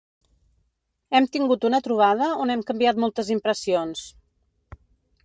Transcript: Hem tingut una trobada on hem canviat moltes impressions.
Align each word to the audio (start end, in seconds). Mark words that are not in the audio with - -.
Hem 1.19 1.27
tingut 1.35 1.67
una 1.69 1.81
trobada 1.87 2.29
on 2.45 2.53
hem 2.55 2.63
canviat 2.71 3.03
moltes 3.05 3.29
impressions. 3.37 4.03